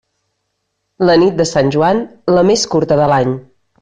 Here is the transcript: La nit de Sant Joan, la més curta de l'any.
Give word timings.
La 1.09 1.17
nit 1.23 1.37
de 1.41 1.47
Sant 1.49 1.69
Joan, 1.77 2.01
la 2.39 2.45
més 2.49 2.65
curta 2.73 2.99
de 3.03 3.11
l'any. 3.13 3.37